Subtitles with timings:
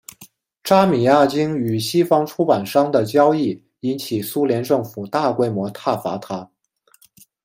[0.63, 6.49] 扎米亚京与西方出版商的交易引起苏联政府大规模挞伐他。